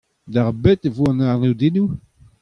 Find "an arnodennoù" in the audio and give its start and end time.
1.11-1.89